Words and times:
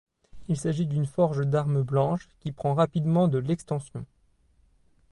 Il 0.47 0.59
s'agit 0.59 0.87
d'une 0.87 1.05
forge 1.05 1.45
d'armes 1.45 1.83
blanches 1.83 2.27
qui 2.39 2.51
prend 2.51 2.73
rapidement 2.73 3.27
de 3.27 3.37
l'extension. 3.37 4.03